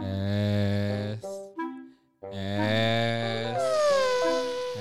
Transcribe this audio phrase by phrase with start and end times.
[0.00, 1.24] Es.
[2.32, 3.62] Es.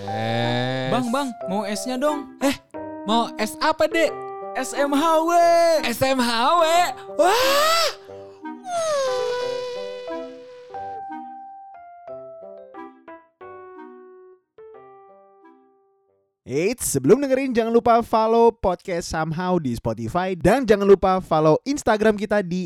[0.08, 0.92] Es.
[0.92, 2.40] Bang, bang, mau esnya dong.
[2.40, 2.56] Eh,
[3.04, 4.12] mau es apa, Dek?
[4.56, 5.32] SMHW.
[5.86, 6.64] SMHW.
[7.20, 7.88] Wah.
[16.50, 22.18] Eits, sebelum dengerin jangan lupa follow podcast Somehow di Spotify dan jangan lupa follow Instagram
[22.18, 22.66] kita di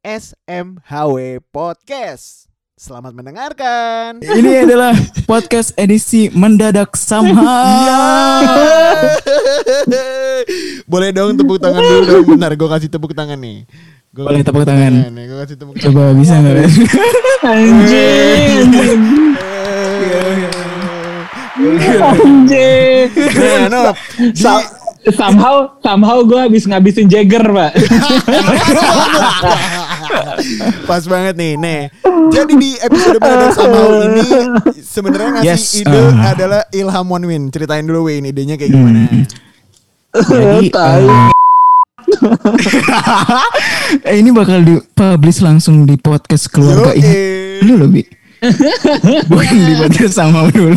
[0.00, 2.48] @smhwpodcast.
[2.80, 4.24] Selamat mendengarkan.
[4.40, 4.96] Ini adalah
[5.28, 7.44] podcast edisi mendadak somehow.
[7.44, 8.00] Iya.
[10.88, 12.24] Boleh dong tepuk tangan dulu dong.
[12.24, 13.68] Bentar, gue kasih tepuk tangan nih.
[14.08, 15.12] Gua Boleh kasih tepuk tangan.
[15.12, 15.92] nih, Gue kasih tepuk tangan.
[15.92, 16.64] Coba bisa nggak?
[17.44, 18.72] Anjing,
[21.84, 23.12] anjing.
[23.36, 23.92] Nah, no.
[25.00, 27.72] Somehow, somehow gue habis ngabisin Jagger, pak.
[30.90, 31.52] pas banget nih.
[31.56, 31.80] Nih.
[32.30, 34.22] Jadi di episode mendadak somehow ini
[34.80, 36.30] sebenarnya ngasih Yes, ide uh.
[36.30, 37.50] adalah Ilham Wanwin.
[37.50, 39.00] Ceritain dulu Win, idenya kayak gimana?
[40.10, 41.30] Jadi, Tai.
[44.10, 47.12] eh, ini bakal dipublish langsung di podcast keluarga ini.
[47.62, 48.06] Lu lebih.
[49.30, 50.74] Bukan di podcast sama dulu.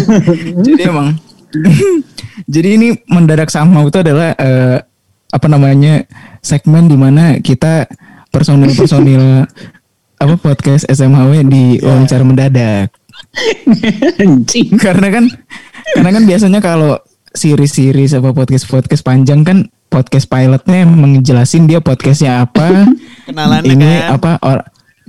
[0.64, 1.18] Jadi emang.
[2.46, 4.78] Jadi ini mendadak sama itu adalah eh,
[5.30, 6.06] apa namanya
[6.42, 7.86] segmen di mana kita
[8.30, 9.46] personil-personil
[10.20, 12.92] apa podcast SMHW di wawancara mendadak.
[14.22, 14.76] Anjing.
[14.80, 15.24] karena kan
[15.96, 16.96] karena kan biasanya kalau
[17.30, 19.58] series-series apa podcast-podcast panjang kan
[19.90, 22.86] podcast pilotnya menjelasin dia podcastnya apa
[23.28, 24.18] Kenalannya ini kan.
[24.18, 24.58] apa or,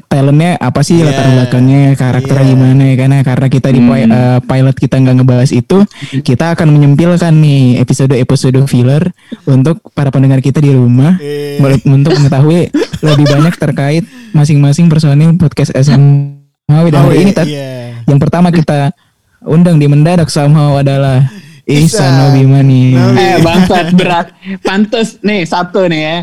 [0.07, 1.09] talentnya apa sih Iya.
[1.09, 2.51] latar belakangnya karakternya Iya.
[2.53, 5.77] gimana ya karena karena kita di pi- eh, pilot kita nggak ngebahas itu
[6.21, 9.03] kita akan menyempilkan nih episode-episode filler
[9.43, 11.59] untuk para pendengar kita di rumah Iya.
[11.59, 12.61] Boleh- untuk mengetahui
[13.01, 18.01] lebih banyak terkait masing-masing personil podcast SMHW dan hari ini Tat, Iya.
[18.05, 18.93] yang pertama kita
[19.41, 21.25] undang di mendadak somehow adalah
[21.67, 22.33] Ihsan.
[22.33, 22.97] Nobi.
[23.15, 24.33] Eh bangsat berat.
[24.61, 26.17] Pantes nih satu nih ya.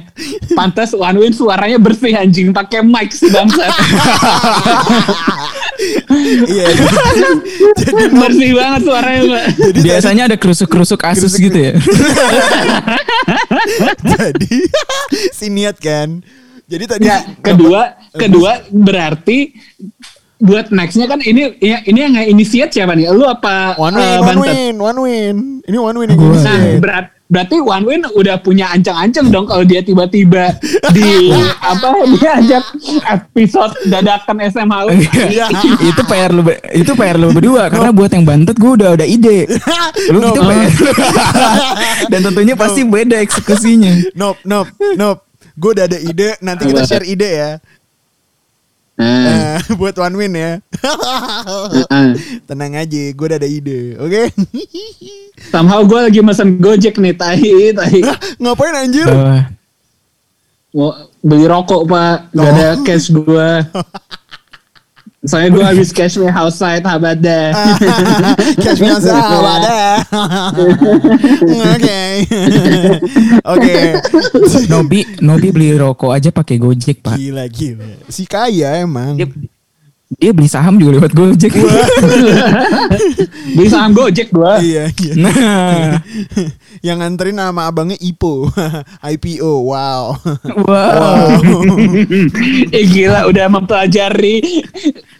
[0.53, 3.71] Pantes One Win suaranya bersih anjing pakai mic si bangsat.
[6.49, 6.67] Iya.
[7.79, 9.45] Jadi bersih banget suaranya, Pak.
[9.79, 11.73] Biasanya ada kerusuk-kerusuk asus Kerusuk- gitu ya.
[14.19, 14.55] jadi
[15.31, 16.21] si niat kan.
[16.69, 19.57] Jadi tadi Ya, kedua, kedua berarti
[20.39, 23.11] buat nextnya kan ini ya, ini yang initiate siapa nih?
[23.11, 25.37] Lu apa one win, eh, one win, one win.
[25.67, 29.85] Ini one win yang Nah, berat, berarti One Win udah punya ancang-ancang dong kalau dia
[29.85, 30.57] tiba-tiba
[30.97, 31.29] di
[31.61, 32.65] apa dia ajak
[33.05, 34.77] episode dadakan SMH.
[35.29, 35.47] Iya.
[35.85, 39.45] itu PR lu itu PR lu berdua karena buat yang bantet gue udah ada ide.
[40.13, 40.71] Lu No, itu PR.
[42.13, 44.17] Dan tentunya pasti beda eksekusinya.
[44.17, 45.21] Nope, nope, nope.
[45.59, 47.51] Gue udah ada ide, nanti kita share ide ya.
[48.99, 50.53] Nah, Nah, buat one win ya.
[51.87, 52.11] nah.
[52.51, 54.23] Tenang aja, gue udah ada ide, oke?
[55.55, 58.03] somehow gue lagi mesen Gojek nih, tai, tai.
[58.03, 59.07] Hah, Ngapain anjir?
[59.07, 59.55] Bahwa
[60.69, 60.93] Mau
[61.25, 63.49] beli rokok pak, gak ada cash gue.
[65.27, 67.51] Soalnya gue habis cash me outside, habat deh.
[68.63, 69.99] Cash me outside, ada.
[71.75, 72.03] Oke.
[73.43, 73.77] Oke.
[74.71, 77.19] Nobi Nobi beli rokok aja pakai Gojek, Pak.
[77.19, 77.99] Gila, gila.
[78.07, 79.19] Si kaya emang.
[79.19, 79.27] Dia,
[80.09, 81.53] dia beli saham juga lewat Gojek.
[83.57, 84.53] Beli saham Gojek gue.
[84.65, 85.13] Iya, iya.
[85.21, 86.01] nah,
[86.87, 88.49] Yang nganterin sama abangnya Ipo.
[89.13, 90.17] IPO, wow.
[90.65, 91.29] wow.
[92.73, 94.65] eh gila udah mempelajari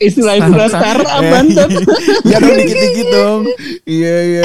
[0.01, 1.05] istilah-istilah Startup.
[1.05, 1.69] startup bantet.
[2.25, 3.41] ya dong dikit-dikit dong.
[3.85, 4.45] Iya, iya,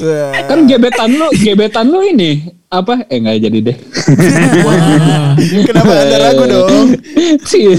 [0.00, 0.24] iya.
[0.48, 3.06] Kan gebetan lu, gebetan lu ini apa?
[3.06, 3.76] Eh nggak jadi deh.
[5.66, 6.88] Kenapa ada ragu dong?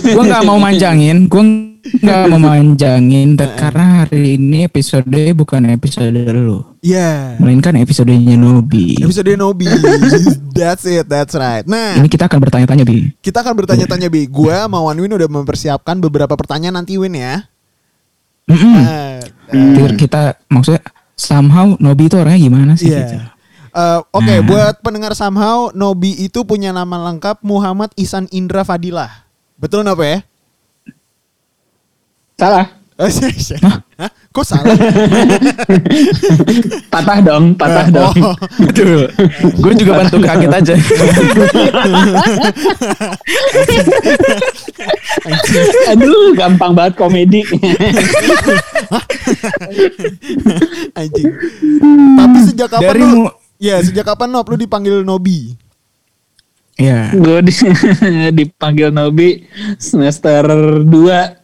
[0.03, 1.43] gue nggak mau manjangin, gue
[1.87, 7.39] nggak mau manjangin karena hari ini episode bukan episode lu, Iya.
[7.39, 8.99] melainkan episodenya Nobi.
[8.99, 9.67] Episode Nobi.
[10.51, 11.63] That's it, that's right.
[11.63, 13.11] Nah, Ini kita akan bertanya-tanya bi.
[13.21, 14.27] kita akan bertanya-tanya Bi.
[14.27, 17.45] Gua sama Wan Win udah mempersiapkan beberapa pertanyaan nanti Win ya.
[18.47, 19.19] Nah,
[19.51, 20.83] Biar kita maksudnya
[21.15, 22.91] somehow Nobi itu orangnya gimana sih?
[22.91, 22.99] Iya.
[23.05, 23.17] gitu?
[23.77, 29.29] Eh, Oke, buat pendengar somehow Nobi itu punya nama lengkap Muhammad Ihsan Indra Fadilah.
[29.61, 30.19] Betul napa ya?
[32.41, 32.65] Salah.
[34.01, 34.09] Hah?
[34.33, 34.73] Kok salah?
[36.93, 38.17] Patah dong, patah dong.
[38.17, 38.33] Oh,
[38.65, 39.05] Betul.
[39.61, 40.73] gue juga bantu kaget aja.
[45.93, 47.45] Aduh, gampang banget komedi.
[50.97, 51.29] anjing.
[52.17, 53.29] Tapi sejak kapan Dari lu?
[53.57, 55.57] Mu- Ya, sejak kapan Nob lu dipanggil Nobi?
[56.77, 57.09] Iya.
[57.11, 57.53] Gue di,
[58.37, 59.45] dipanggil Nobi
[59.75, 60.45] semester
[60.85, 61.43] 2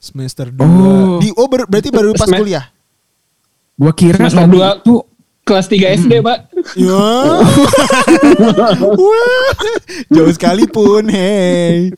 [0.00, 0.60] Semester 2.
[0.60, 1.16] Oh.
[1.16, 2.68] Di oh ber- berarti baru pas Sem- kuliah.
[3.74, 4.94] Gua kira Semester Nobi 2 itu
[5.44, 6.38] kelas 3 SD, Pak.
[6.76, 6.92] Ya.
[9.00, 9.52] Wah.
[10.08, 11.92] Jauh sekalipun, hey.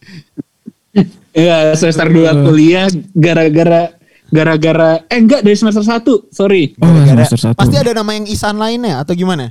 [1.30, 3.92] Iya, semester 2 kuliah gara-gara
[4.28, 6.74] gara-gara eh enggak dari semester 1, sorry.
[6.76, 7.56] Oh, Gara-gara- semester satu.
[7.56, 9.50] Pasti ada nama yang Isan lainnya atau gimana?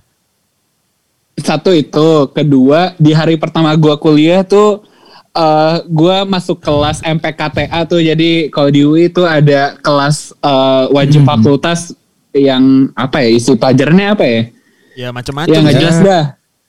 [1.36, 4.84] Satu itu, kedua di hari pertama gua kuliah tuh
[5.32, 11.22] eh gua masuk kelas MPKTA tuh jadi kalau di UI itu ada kelas eh, wajib
[11.22, 11.30] Hmm.
[11.30, 11.92] fakultas
[12.32, 12.64] yang
[12.94, 14.40] apa ya isi pelajarannya apa ya?
[14.96, 15.52] Ya macam-macam.
[15.52, 15.82] Ya nggak ya.
[15.82, 16.24] jelas dah,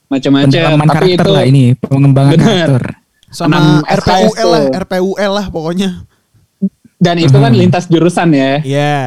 [0.09, 0.51] macam-macam.
[0.51, 2.47] Tapi karakter itu lah ini, pengembangan Bener.
[2.47, 2.83] karakter.
[3.29, 4.63] Sama RPUL lah.
[4.81, 5.91] RPUL lah pokoknya.
[6.97, 7.61] Dan itu kan Hmm.
[7.61, 8.53] lintas jurusan ya.
[8.59, 8.99] Iya.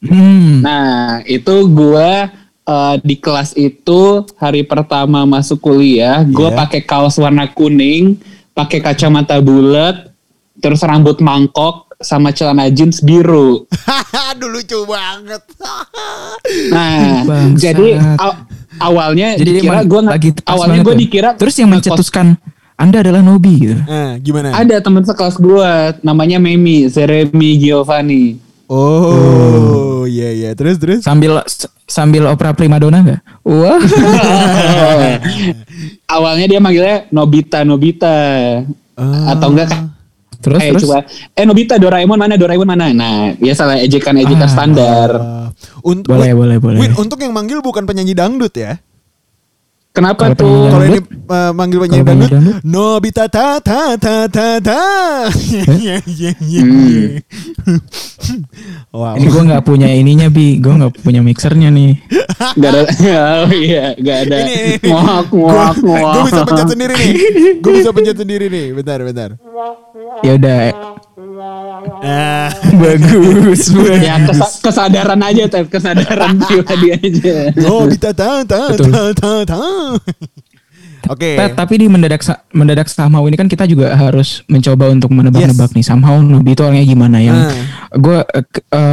[0.00, 0.60] Hmm.
[0.60, 0.92] Nah,
[1.24, 2.28] itu gua
[2.62, 4.00] eh, di kelas itu
[4.34, 6.58] hari pertama masuk kuliah, gua Iya.
[6.58, 8.16] pakai kaos warna kuning,
[8.50, 10.08] pakai kacamata bulat,
[10.56, 13.68] terus rambut mangkok sama celana jeans biru.
[14.28, 15.44] Aduh lucu banget.
[16.68, 17.24] Nah,
[17.54, 18.38] jadi aw-
[18.78, 19.84] awalnya Jadi dikira pas
[20.46, 21.00] awalnya gua tuh.
[21.00, 22.36] dikira Terus yang mencetuskan
[22.74, 23.78] Anda adalah Nobi gitu.
[23.80, 24.50] nah, gimana?
[24.50, 28.42] ada teman sekelas gua namanya Memi, Jeremy Giovanni.
[28.66, 30.50] Oh, iya iya.
[30.52, 31.00] Terus terus.
[31.00, 31.38] Sambil
[31.84, 33.20] sambil opera primadona enggak?
[33.42, 33.78] Wah.
[36.08, 38.16] awalnya dia manggilnya Nobita, Nobita.
[38.94, 39.34] Ah.
[39.34, 39.82] Atau enggak kan
[40.38, 40.82] Terus eh terus.
[40.84, 40.98] coba
[41.32, 44.52] eh Nobita Doraemon mana Doraemon mana nah biasalah ejekan ejekan Ah.
[44.52, 45.48] standar Ah,
[45.80, 46.78] untuk Boleh, boleh, boleh.
[46.78, 48.76] Win, untuk yang manggil bukan penyanyi dangdut ya.
[49.94, 50.98] Kenapa tuh Kalau ini
[51.30, 52.54] uh, manggil penyanyi Kalau dangdut?
[52.66, 54.82] Nobita ta ta ta ta ta
[55.78, 56.62] Iya iya iya.
[56.62, 56.62] iya.
[56.66, 57.78] Hmm.
[58.94, 59.18] Wow.
[59.18, 61.98] Ini gue nggak punya ininya bi, gue nggak punya mixernya nih.
[62.54, 62.80] Gak ada
[63.44, 64.86] oh iya gak ada Ini, ini, ini.
[64.86, 67.12] muak muak Gue muak bisa pencet sendiri nih.
[67.58, 68.66] Gue bisa pencet sendiri nih.
[68.70, 69.30] Bentar, bentar.
[70.22, 70.58] Ya udah,
[72.04, 72.48] Nah,
[72.80, 74.28] bagus, ya bagus.
[74.28, 78.92] kesa- kesadaran aja Tep kesadaran pribadi aja Nobita ta ta Betul.
[78.92, 79.62] ta ta ta.
[81.06, 81.34] Oke.
[81.34, 82.20] Ta- tapi di mendadak
[82.50, 86.84] mendadak somehow ini kan kita juga harus mencoba untuk menebak-nebak nih somehow Nobi itu orangnya
[86.84, 87.64] gimana yang Hmm.
[87.94, 88.18] gue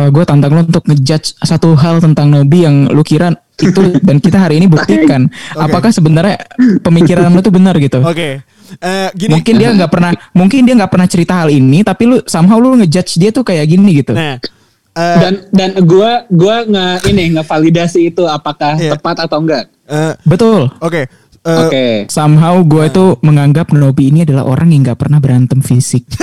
[0.10, 4.38] gue tantang lo untuk ngejudge satu hal tentang Nobi yang lu kira itu dan kita
[4.40, 5.62] hari ini buktikan Oke.
[5.62, 6.38] apakah sebenarnya
[6.80, 8.02] pemikiran lo tuh benar gitu.
[8.02, 8.42] Oke.
[8.74, 9.32] Eh, gini.
[9.34, 12.76] Mungkin dia nggak pernah mungkin dia nggak pernah cerita hal ini tapi lu somehow lu
[12.76, 14.16] ngejudge dia tuh kayak gini gitu.
[14.16, 14.40] Nah,
[14.92, 18.96] eh, dan dan gua gua nge ini ngevalidasi itu apakah Iya.
[18.96, 20.72] tepat atau enggak eh, Betul.
[20.78, 21.04] oke.
[21.42, 22.94] Eh, oke Somehow gue Nah.
[22.94, 26.06] tuh menganggap Nobi ini adalah orang yang nggak pernah berantem fisik.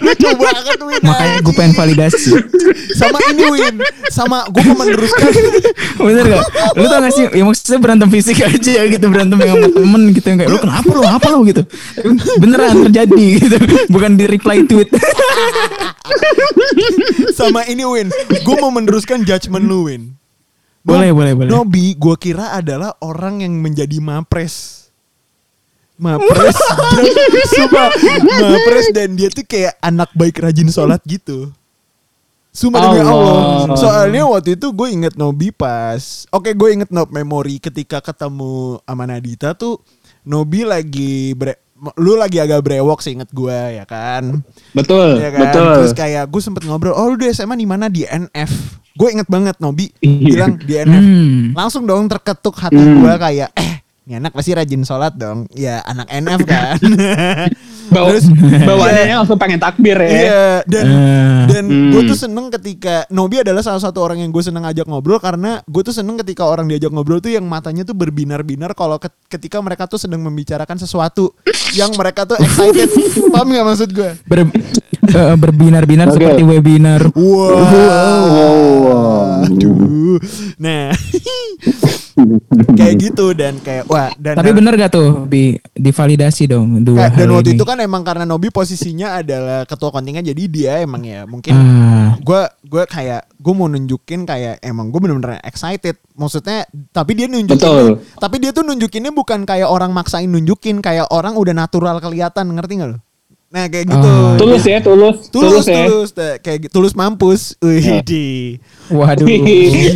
[0.00, 1.00] Lucu banget Win.
[1.02, 2.32] Makanya gue pengen validasi.
[2.94, 3.74] Sama ini Win.
[4.08, 5.30] Sama gue mau meneruskan.
[6.00, 6.44] Bener gak?
[6.78, 7.24] Lu tau gak sih?
[7.34, 10.90] Ya maksudnya berantem fisik aja ya gitu Berantem sama temen gitu yang kayak Lu kenapa
[10.90, 11.02] lu?
[11.04, 11.62] Apa lu gitu
[12.40, 13.56] Beneran terjadi gitu
[13.92, 14.88] Bukan di reply tweet
[17.34, 18.08] sama ini Win.
[18.44, 20.19] Gue mau meneruskan judgement lu Win.
[20.80, 21.50] Boleh, boleh, boleh.
[21.52, 24.88] Nobi gue kira adalah orang yang menjadi mapres.
[26.00, 26.56] Mapres.
[26.96, 27.04] dan,
[27.52, 27.92] sumpah,
[28.24, 31.52] mapres dan dia tuh kayak anak baik rajin sholat gitu.
[32.50, 33.12] Sumpah demi Allah.
[33.68, 33.76] Allah.
[33.78, 36.26] Soalnya waktu itu gue inget Nobi pas.
[36.34, 39.78] Oke gue inget Nob memori ketika ketemu sama Nadita tuh.
[40.26, 41.60] Nobi lagi bre-
[41.96, 44.44] lu lagi agak brewok sih inget gue ya kan.
[44.70, 45.40] betul Ya kan?
[45.42, 48.52] betul Terus kayak gue sempet ngobrol, oh lu di SMA di mana di NF.
[48.92, 50.24] Gue inget banget Nobi Iya.
[50.26, 51.00] bilang di NF.
[51.02, 51.42] Hmm.
[51.52, 53.00] Langsung dong terketuk hati Hmm.
[53.00, 55.48] gue kayak, eh ini anak pasti rajin sholat dong.
[55.50, 56.76] Ya anak NF kan.
[57.90, 58.24] Bawa, Terus
[58.68, 61.42] bawaannya langsung pengen takbir ya Iya dan Eh.
[61.46, 61.88] dan Hmm.
[61.90, 65.58] gue tuh seneng ketika Nobi adalah salah satu orang yang gue seneng ajak ngobrol karena
[65.62, 69.58] gue tuh seneng ketika orang diajak ngobrol tuh yang matanya tuh berbinar-binar kalau ket- ketika
[69.58, 71.32] mereka tuh sedang membicarakan sesuatu
[71.72, 72.88] yang mereka tuh excited.
[73.32, 74.10] Paham gak maksud gue?
[74.24, 76.14] Ber, eh, berbinar-binar Oke.
[76.16, 77.58] seperti webinar Wow.
[79.44, 80.16] Aduh.
[80.56, 80.88] Nah,
[82.78, 87.10] kayak gitu dan kayak wah dan Tapi bener gak tuh Bi Divalidasi dong Dua Eh,
[87.14, 87.56] dan waktu ini.
[87.56, 92.16] itu kan emang karena Nobi posisinya adalah ketua kontingen jadi dia emang ya mungkin Ah.
[92.16, 97.56] gue gue kayak gue mau nunjukin kayak emang gue bener-bener excited maksudnya tapi dia nunjukin
[97.56, 98.02] Betul.
[98.16, 102.72] tapi dia tuh nunjukinnya bukan kayak orang maksain nunjukin kayak orang udah natural kelihatan ngerti
[102.76, 102.98] gak lo
[103.50, 104.10] nah kayak gitu.
[104.14, 105.26] Oh, tulus ya tulus.
[105.26, 105.84] Tulus tulus, ya.
[105.90, 106.10] tulus.
[106.14, 106.72] Nah, kayak gitu.
[106.78, 107.58] tulus mampus.
[107.58, 107.98] Wih.
[108.06, 108.56] Di.
[108.94, 109.26] Waduh.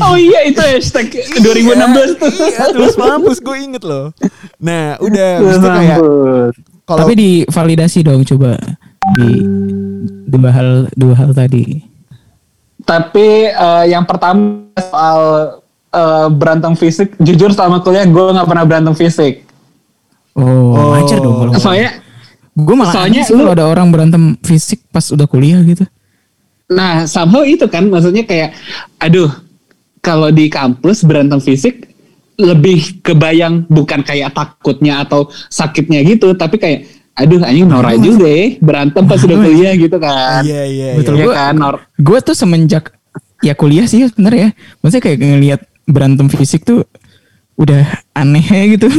[0.02, 2.30] Oh iya itu hashtag 2016 tuh.
[2.34, 4.10] iya, tulus mampus gue inget loh.
[4.58, 5.98] Nah udah itu kayak
[6.84, 8.58] kalau Tapi divalidasi dong coba.
[9.14, 9.28] Di
[10.28, 11.80] Dua hal Dua hal tadi.
[12.84, 15.20] Tapi eh, yang pertama soal
[15.94, 19.46] eh, berantem fisik, jujur selama kuliah gue nggak pernah berantem fisik.
[20.34, 21.52] Oh, wajar dong kalau.
[21.62, 22.03] Soalnya
[22.54, 25.82] Gue malah soalnya aneh sih lu- kalau ada orang berantem fisik pas udah kuliah gitu.
[26.70, 28.54] Nah, somehow itu kan maksudnya kayak
[28.96, 29.28] aduh,
[29.98, 31.90] kalau di kampus berantem fisik
[32.34, 36.80] lebih kebayang bukan kayak takutnya atau sakitnya gitu, tapi kayak
[37.14, 40.42] aduh anjing norak juga ya berantem pas udah kuliah gitu kan.
[40.42, 41.14] Iya iya Betul.
[41.18, 42.90] Iya Gua- kan, nor Gue tuh semenjak
[43.38, 44.50] ya kuliah sih sebenarnya ya.
[44.82, 46.86] Maksudnya kayak ngelihat berantem fisik tuh
[47.54, 47.82] udah
[48.14, 48.86] aneh gitu.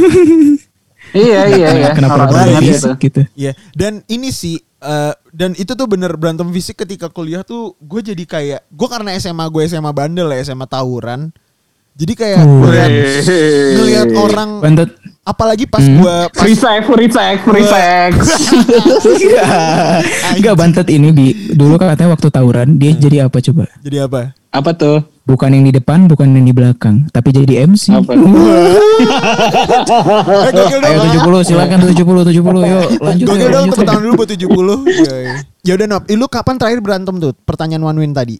[1.12, 1.88] Iya iya iya.
[1.92, 3.20] Kenapa berantem fisik gitu.
[3.20, 3.20] gitu?
[3.34, 8.00] Iya, dan ini sih eh, dan itu tuh bener berantem fisik ketika kuliah tuh gue
[8.02, 11.30] jadi kayak gue karena SMA gue SMA bandel ya SMA tawuran.
[11.96, 12.60] Jadi kayak Uh.
[12.60, 12.90] ngeliat,
[13.72, 14.90] ngeliat orang Bantet.
[15.24, 15.96] apalagi pas Hmm.
[15.96, 18.10] gue pas Free sex, free sex, free sex.
[20.36, 23.64] Enggak bantet ini bi dulu katanya waktu tawuran dia jadi apa coba?
[23.80, 24.36] jadi apa?
[24.52, 25.00] Apa tuh?
[25.26, 27.90] Bukan yang di depan, bukan yang di belakang, tapi jadi MC.
[27.92, 28.14] Apa?
[28.96, 30.70] Eh, dong.
[30.80, 30.98] Ayo
[31.42, 31.98] 70 silakan 70
[32.30, 34.46] 70 yuk lanjut Gokil yuk, dong lanjut, tepuk tangan dulu buat 70
[35.68, 37.32] Ya udah Nop, lu kapan terakhir berantem tuh?
[37.42, 38.38] Pertanyaan One Win tadi.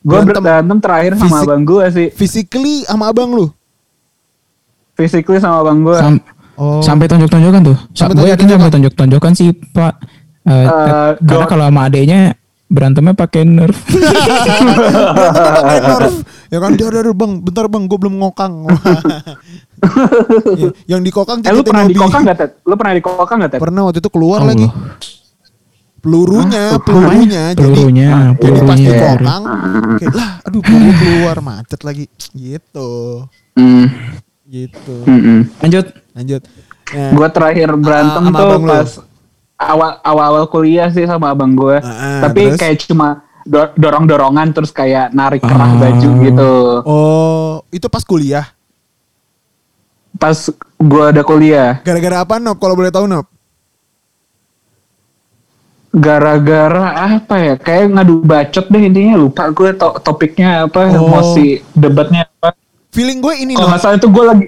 [0.00, 1.44] Gue Berantem berantem terakhir sama fisik.
[1.44, 2.08] abang gue sih.
[2.10, 3.46] Physically sama abang lu.
[4.92, 5.96] Physically sama abang gue.
[5.96, 6.24] Sam-
[6.60, 6.84] Oh.
[6.84, 7.78] Sampai tonjok-tonjokan tuh.
[7.96, 9.94] Sampai Gue yakin sampai tonjok-tonjokan sih Pak.
[10.44, 12.36] Eh, Eh, karena kalau sama adeknya
[12.70, 13.74] berantemnya pakai nerf.
[15.82, 16.14] Nerf.
[16.48, 18.52] Ya kan, dar, dar, bang, bentar bang, gue belum ngokang.
[20.52, 21.96] Ya, yang dikokang Eh lu pernah Nobi.
[21.96, 22.50] dikokang gak Ted?
[22.68, 23.60] Lu pernah dikokang gak Ted?
[23.64, 24.52] Pernah waktu itu keluar Allah.
[24.52, 24.66] lagi.
[26.00, 26.80] Pelurunya, Hah?
[26.80, 27.42] pelurunya.
[27.48, 27.56] Apanya?
[27.56, 28.90] Pelurunya, jadi, jadi pas pelurunya.
[28.92, 29.42] dikokang,
[29.96, 32.04] kayak lah, aduh peluru keluar macet lagi.
[32.32, 32.90] Gitu,
[33.56, 33.86] Hmm.
[34.44, 34.96] gitu.
[35.04, 35.38] Mm-mm.
[35.60, 35.86] Lanjut.
[36.12, 36.42] Lanjut.
[36.90, 37.08] Ya.
[37.08, 38.76] Gue terakhir berantem sama tuh lu.
[39.60, 41.76] Awal awal awal kuliah sih sama abang gue.
[41.78, 42.58] Ah, Tapi terus?
[42.58, 43.08] kayak cuma
[43.42, 45.76] do- dorong dorongan terus kayak narik kerah Ah.
[45.78, 46.52] baju gitu.
[46.82, 48.48] Oh, itu pas kuliah.
[50.12, 50.36] Pas
[50.76, 51.80] gue ada kuliah.
[51.80, 52.56] Gara-gara apa Nop?
[52.56, 53.28] Kalau boleh tahu Nop?
[55.90, 56.86] Gara-gara
[57.18, 57.54] apa ya?
[57.56, 61.10] Kayak ngadu bacot deh intinya lupa gue to- topiknya apa, Oh.
[61.10, 62.54] emosi debatnya apa.
[62.90, 64.46] Feeling gue ini Kalau nggak salah itu gue lagi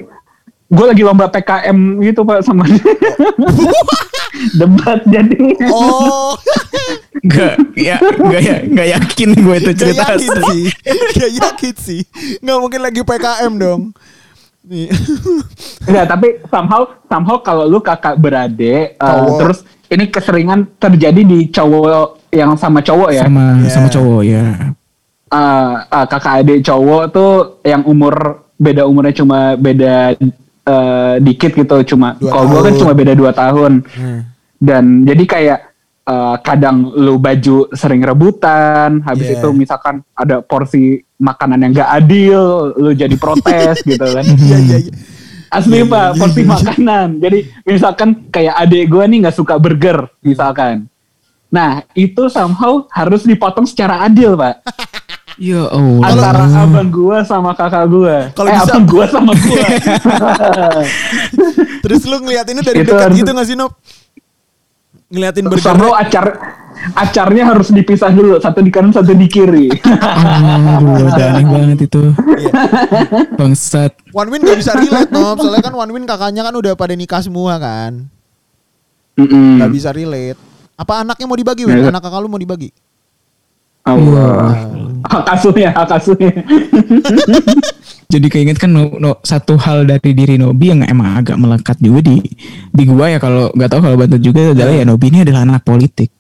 [0.73, 2.81] gue lagi lomba PKM gitu pak sama dia.
[4.59, 5.37] debat jadi.
[5.69, 6.35] Oh,
[7.23, 10.03] Gak, ya, gak, ya, gak yakin gue itu gak cerita.
[10.11, 10.63] yakin sih.
[11.15, 12.01] Gak yakin sih.
[12.41, 13.95] Gak mungkin lagi PKM dong.
[14.63, 14.91] Nih.
[15.85, 19.39] Enggak, tapi somehow somehow kalau lu kakak beradik uh, Cowok.
[19.39, 23.23] terus ini keseringan terjadi di cowok yang sama cowok ya.
[23.29, 23.71] Sama, Ya.
[23.71, 24.45] sama cowok ya.
[25.31, 30.15] Uh, uh, kakak adik cowok tuh yang umur beda umurnya cuma beda
[30.65, 34.21] uh, dikit gitu cuma kalau gua kan cuma beda dua tahun Hmm.
[34.59, 35.59] dan jadi kayak
[36.05, 39.39] uh, kadang lu baju sering rebutan habis Yeah.
[39.39, 42.43] itu misalkan ada porsi makanan yang gak adil
[42.75, 44.95] lu jadi protes gitu kan Iya, iya, iya.
[45.53, 47.21] Asli pak, porsi makanan.
[47.21, 50.89] Jadi misalkan kayak adik gue nih nggak suka burger, misalkan.
[51.53, 54.65] Nah itu somehow harus dipotong secara adil pak.
[55.37, 56.09] Ya Allah.
[56.09, 58.17] Antara abang gue sama kakak gue.
[58.33, 59.65] Kalau eh bisa- abang gue sama gue.
[61.83, 63.73] Terus lu ngeliatinnya dari Itu dekat harus- gitu gak sih Nop?
[65.09, 65.61] Ngeliatin burger.
[65.63, 66.25] somehow acar
[66.95, 69.69] acarnya harus dipisah dulu, satu di kanan, satu di kiri.
[69.71, 72.03] Aduh, udah aneh banget itu.
[72.17, 72.53] Iya.
[73.37, 73.93] Bangsat.
[74.11, 75.37] One Win gak bisa relate Nop.
[75.39, 78.09] Soalnya kan One Win kakaknya kan udah pada nikah semua kan.
[79.15, 79.61] Mm-mm.
[79.61, 80.41] Gak bisa relate.
[80.75, 81.77] Apa anaknya mau dibagi Win?
[81.79, 81.93] Nggak.
[81.93, 82.73] Anak kakak lu mau dibagi?
[83.83, 84.55] Allah.
[85.03, 86.31] Hak asuhnya, hak asuhnya.
[88.07, 92.07] Jadi keinget kan no, no- satu hal dari diri Nobi yang emang agak melekat juga
[92.07, 92.21] di
[92.69, 95.65] di gua ya kalau nggak tahu kalau bantu juga adalah ya Nobi ini adalah anak
[95.65, 96.13] politik.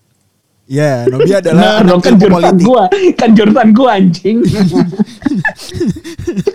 [0.66, 2.64] Iya, Nobi Nah, adalah anak dong kan jurusan politik.
[2.64, 2.82] gua,
[3.14, 4.36] kan jurusan gua anjing.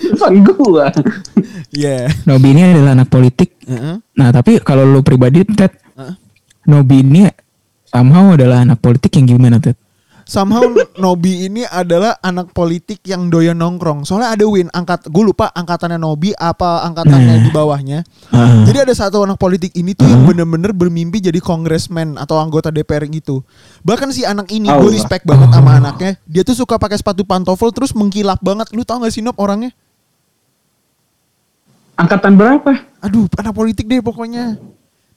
[0.02, 0.86] jurusan gua.
[1.72, 1.98] Iya.
[2.26, 3.50] Nobi ini adalah anak politik.
[3.64, 3.96] Heeh.
[4.18, 6.14] Nah tapi kalau lu pribadi Ted, Heeh.
[6.66, 7.30] Nobi ini
[7.86, 9.78] somehow adalah anak politik yang gimana Ted?
[10.28, 10.68] Somehow
[11.00, 14.04] Nobi ini adalah anak politik yang doyan nongkrong.
[14.04, 17.44] Soalnya ada Win angkat, gue lupa angkatannya Nobi apa angkatannya Nah.
[17.48, 18.04] di bawahnya.
[18.36, 18.68] Ah.
[18.68, 23.08] Jadi ada satu anak politik ini tuh yang bener-bener bermimpi jadi kongresmen atau anggota DPR
[23.08, 23.40] gitu.
[23.88, 26.20] Bahkan si anak ini gue respect banget sama anaknya.
[26.28, 28.68] Dia tuh suka pakai sepatu pantofel terus mengkilap banget.
[28.76, 29.72] Lu tau gak sih Nop orangnya?
[31.96, 32.78] Angkatan berapa?
[33.00, 34.60] Aduh, anak politik deh pokoknya.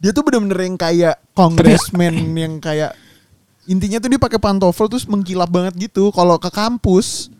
[0.00, 2.14] Dia tuh bener-bener yang kayak kongresmen
[2.46, 2.94] yang kayak
[3.70, 7.30] intinya tuh dia pakai pantofel terus mengkilap banget gitu kalau ke kampus.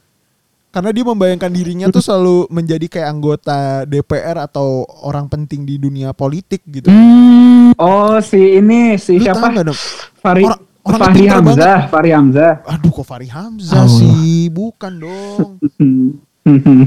[0.71, 6.15] Karena dia membayangkan dirinya tuh selalu menjadi kayak anggota DPR atau orang penting di dunia
[6.15, 6.87] politik gitu.
[6.87, 9.51] Hmm, Oh si ini si Lu siapa?
[9.51, 9.75] Dok?
[10.17, 12.53] Fari Orang- orangnya Fahri Hamzah, Fahri Hamzah.
[12.65, 13.91] Aduh kok Fahri Hamzah Allah.
[13.91, 15.51] sih, bukan dong.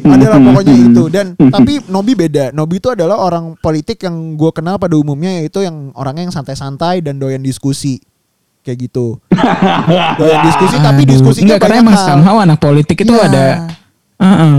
[0.03, 4.81] Adalah pokoknya itu dan tapi Nobi beda Nobi itu adalah orang politik yang gue kenal
[4.81, 8.01] pada umumnya yaitu yang orangnya yang santai-santai dan doyan diskusi
[8.63, 9.20] kayak gitu
[10.20, 13.27] doyan diskusi tapi diskusinya Enggak, karena banyak emang hal somehow anak politik itu Iya.
[13.27, 13.46] ada
[14.17, 14.58] Heeh.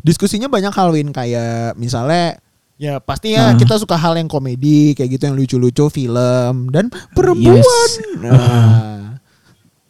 [0.00, 2.40] diskusinya banyak hal Win kayak misalnya
[2.74, 3.56] ya pastinya Nah.
[3.56, 7.70] kita suka hal yang komedi kayak gitu yang lucu-lucu film dan perempuan Yes.
[8.18, 9.14] nah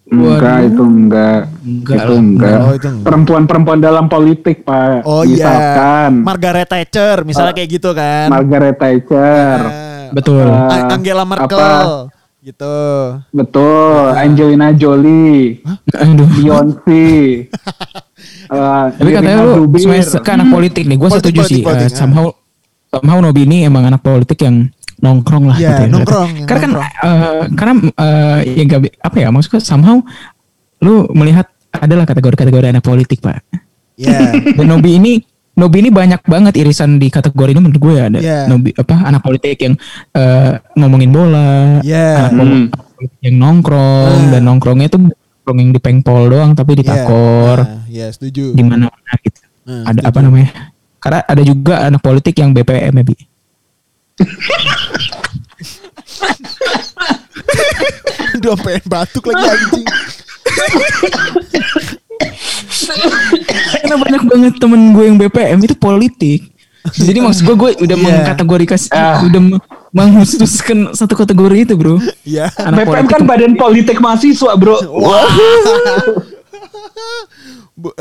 [0.05, 0.69] Enggak Waduh.
[0.69, 1.41] itu enggak.
[1.65, 2.59] Enggak itu enggak.
[2.61, 3.07] Oh, itu enggak.
[3.09, 5.01] Perempuan-perempuan dalam politik, Pak.
[5.03, 7.57] oh iya Misalkan Margaret Thatcher misalnya Oh.
[7.57, 9.59] kayak gitu kan Margaret Thatcher.
[9.59, 10.45] Nah, Betul.
[10.45, 12.13] Uh, Angela Merkel apa?
[12.45, 12.77] Gitu
[13.31, 16.29] Betul, Angelina Jolie, Aduh.
[16.29, 17.07] Beyonce.
[18.47, 21.63] uh, Tapi katanya lu sebenarnya ke anak politik nih, gue Politik, setuju politik, sih.
[21.65, 21.97] politik, Eh, ah.
[21.97, 22.27] somehow,
[22.91, 25.89] somehow Nobi ini emang anak politik yang nongkrong lah Ya, gitu ya.
[25.91, 27.09] nongkrong, yang Karena kan, nongkrong.
[27.09, 29.97] eh, karena eh, ya gak, apa ya maksudnya somehow
[30.79, 33.41] lu melihat adalah kategori-kategori anak politik pak.
[33.97, 35.13] ya Dan Nobi ini
[35.55, 38.45] Nobi ini banyak banget irisan di kategori ini menurut gue ada Iya.
[38.47, 39.75] Nobi apa anak politik yang
[40.11, 42.27] eh, ngomongin bola, Iya.
[42.27, 42.65] anak Hmm.
[42.91, 44.29] politik yang nongkrong Ah.
[44.35, 46.89] dan nongkrongnya tuh nongkrong yang di pengpol doang tapi di ya.
[46.97, 49.41] takor Nah, ya setuju di mana-mana gitu.
[49.65, 50.09] Nah, ada setuju.
[50.09, 50.49] apa namanya?
[50.99, 53.15] Karena ada juga anak politik yang BPM ya, Bi.
[58.35, 59.85] Aduh pengen batuk lagi anjing
[63.95, 66.41] Karena banyak banget temen gue yang BPM itu politik.
[66.85, 68.05] Jadi maksud gue gue udah Iya.
[68.05, 69.25] mengkategorikan Ah.
[69.25, 71.97] udah me- mengkhususkan satu kategori itu, Bro.
[72.27, 74.77] ya Anak BPM politik kan badan politik mahasiswa, Bro.
[74.93, 75.25] Wah.
[77.75, 77.95] Bu-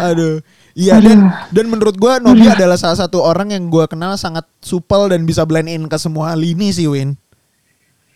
[0.00, 0.38] Aduh.
[0.70, 5.10] Iya dan dan menurut gua Nobi adalah salah satu orang yang gua kenal sangat supel
[5.10, 7.18] dan bisa blend in ke semua lini sih Win.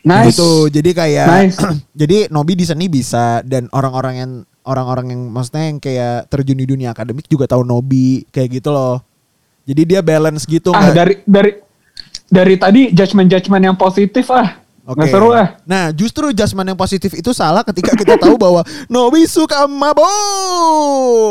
[0.07, 0.37] Nice.
[0.39, 0.71] Gitu.
[0.71, 1.59] Jadi kayak Nice.
[2.01, 4.31] jadi Nobi di seni bisa dan orang-orang yang
[4.65, 9.01] orang-orang yang maksudnya yang kayak terjun di dunia akademik juga tahu Nobi kayak gitu loh.
[9.65, 11.57] Jadi dia balance gitu ah dari dari
[12.29, 14.61] dari tadi judgement judgement yang positif ah.
[14.85, 15.01] Oke.
[15.01, 15.49] Nggak seru ah.
[15.65, 20.05] Nah, justru jasman yang positif itu salah ketika kita tahu bahwa Nobi suka mabok.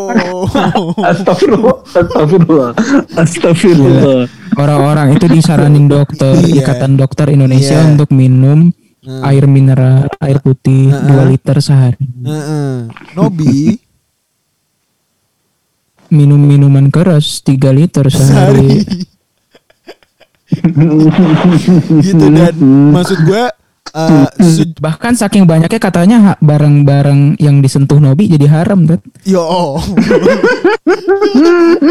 [1.13, 2.71] Astagfirullah, astagfirullah,
[3.13, 4.25] astagfirullah.
[4.57, 6.65] Orang-orang itu disaranin dokter, Iya.
[6.65, 7.93] Ikatan Dokter Indonesia Iya.
[7.93, 9.19] untuk minum Hmm.
[9.21, 11.27] air mineral, air putih Heeh.
[11.27, 11.99] 2 liter sehari.
[12.23, 12.87] Heeh.
[13.13, 13.75] Nobi
[16.07, 18.85] Minum minuman keras 3 liter sehari.
[21.99, 22.53] gitu dan
[22.93, 23.43] maksud gue
[24.39, 29.01] se- Bahkan saking banyaknya katanya barang-barang yang disentuh Nobi jadi haram, Tet.
[29.25, 29.41] yo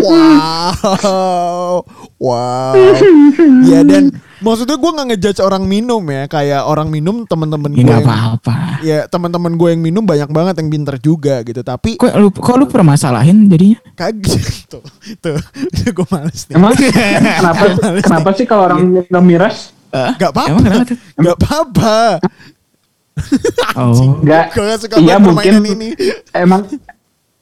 [0.01, 1.83] wow
[2.19, 2.75] wow
[3.67, 7.87] ya dan maksudnya gue nggak ngejudge orang minum ya kayak orang minum teman-teman Ya gue
[7.87, 8.55] nggak apa-apa.
[8.81, 12.57] ya teman-teman gue yang minum banyak banget yang pinter juga gitu tapi Kok lu kok
[12.57, 13.79] lu permasalahin jadinya?
[13.95, 14.83] kaget tuh
[15.17, 15.39] tuh
[15.97, 16.73] gue males nih Emang
[17.39, 17.65] kenapa
[17.99, 20.89] kenapa sih kalau orang minum miras Gak apa-apa?
[21.17, 21.97] Gak apa-apa
[23.77, 24.17] Oh.
[24.19, 24.57] Enggak.
[24.57, 25.93] Gak suka Iya mungkin ini
[26.33, 26.65] emang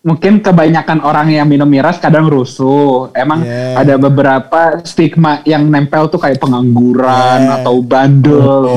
[0.01, 3.13] mungkin kebanyakan orang yang minum miras kadang rusuh.
[3.13, 3.77] Emang Yeah.
[3.77, 7.57] ada beberapa stigma yang nempel tuh kayak pengangguran Yeah.
[7.61, 8.65] atau bandel.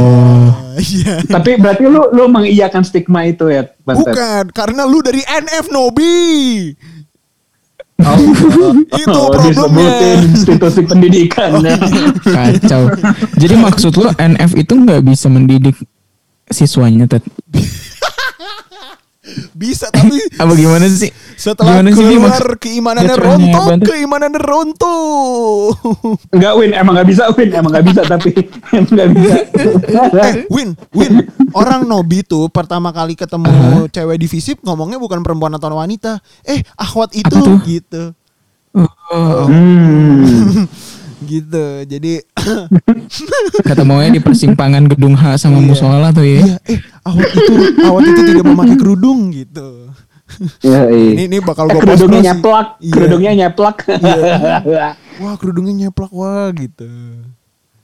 [0.73, 4.09] Iya Tapi berarti lu lu mengiyakan stigma itu ya, Bantet?
[4.09, 6.73] Bukan Karena lu dari NF Nobi
[8.01, 8.17] Oh,
[9.05, 10.17] Itu oh, problemnya.
[10.17, 11.77] institusi pendidikan ya.
[12.25, 12.89] Kacau.
[13.37, 15.77] Jadi maksud lu NF itu nggak bisa mendidik
[16.49, 17.21] siswanya, Tet?
[19.53, 21.07] Bisa tapi Apa gimana sih?
[21.33, 23.67] Setelah Gimana sih, keluar maksud- keimanannya rontok?
[23.81, 25.71] Keimanannya rontok
[26.29, 28.29] Enggak win, emang nggak bisa win, emang nggak bisa tapi
[28.75, 29.35] emang nggak bisa.
[30.19, 31.13] Eh Win Win
[31.51, 33.49] Orang Nobi tuh Pertama kali ketemu
[33.87, 37.39] Cewek di Visip Ngomongnya bukan perempuan atau wanita Eh akhwat itu?
[37.63, 38.11] Gitu
[38.73, 40.65] Oh, Hmm.
[41.23, 42.13] Gitu Jadi
[43.67, 45.65] ketemunya di persimpangan gedung H sama Iya.
[45.65, 46.41] musola tuh ya.
[46.41, 49.69] Iya eh Akhwat itu Akhwat itu tidak memakai kerudung Gitu
[50.65, 51.11] Ya, iya.
[51.13, 52.91] Ini, ini bakal Eh, gue kerudungnya nyeplak, Iya.
[52.91, 53.77] kerudungnya nyeplak.
[55.21, 56.89] Wah kerudungnya nyeplak Wah gitu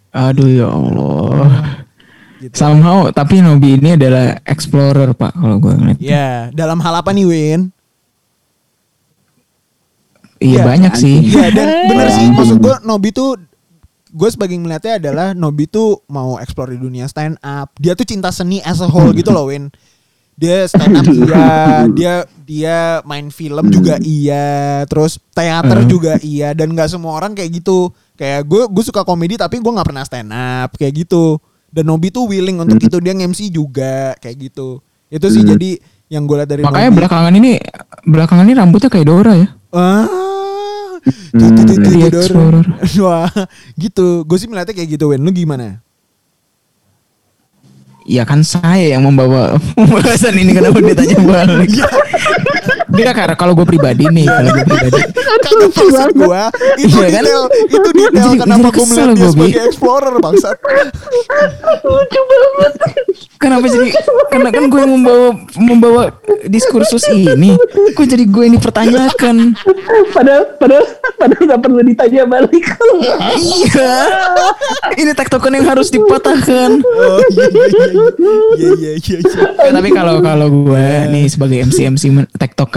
[0.09, 1.77] Aduh ya Allah.
[2.39, 2.55] Gitu.
[2.55, 5.99] Somehow tapi Nobi ini adalah explorer pak kalau gue ngeliat.
[5.99, 7.69] Ya dalam hal apa nih Win
[10.39, 11.15] Iya Iya, banyak sih.
[11.25, 13.35] Iya dan bener sih maksud gue Nobi tuh
[14.09, 17.75] gue sebagai melihatnya adalah Nobi tuh mau explore di dunia stand up.
[17.75, 19.69] Dia tuh cinta seni as a whole gitu loh Win.
[20.33, 21.45] Dia stand up iya,
[21.85, 24.47] dia dia main film juga iya,
[24.85, 25.91] terus teater Hmm.
[25.91, 27.91] juga iya dan nggak semua orang kayak gitu.
[28.15, 31.37] Kayak gue gue suka komedi tapi gue nggak pernah stand up kayak gitu.
[31.67, 34.79] Dan Nobi tuh willing untuk itu dia MC juga kayak gitu.
[35.05, 36.97] Itu sih jadi yang gue lihat dari Makanya Nobi.
[36.97, 37.51] belakangan ini
[38.01, 39.49] belakangan ini rambutnya kayak Dora ya.
[39.69, 40.05] Ah.
[41.31, 41.55] Hmm.
[43.05, 43.31] Wah,
[43.77, 44.25] gitu.
[44.25, 45.21] Gue sih melihatnya kayak gitu, Wen.
[45.21, 45.79] Lu gimana?
[48.09, 51.69] Ya kan saya yang membawa pembahasan ini kenapa dia tanya balik.
[52.89, 55.01] Dia karena kalau gue pribadi nih, kalau gue pribadi.
[55.39, 56.41] Kagak maksud gue.
[56.79, 57.23] Itu Iya kan?
[57.23, 60.57] detail, itu detail Jadi- kenapa gue melihat dia sebagai explorer, bangsat.
[63.39, 63.87] Kenapa jadi
[64.29, 66.01] karena kan gue yang membawa membawa
[66.43, 67.55] diskursus ini.
[67.95, 69.55] Kok jadi gue yang dipertanyakan?
[70.11, 72.65] padahal padahal padahal nggak perlu ditanya balik.
[73.39, 73.95] iya.
[74.93, 76.83] Ini tektokan yang harus dipatahkan.
[76.83, 77.85] Oh iya iya iya.
[78.59, 79.17] Iya iya iya.
[79.17, 79.19] iya.
[79.59, 82.29] Ya, tapi kalau kalau gue nih sebagai MC MC men-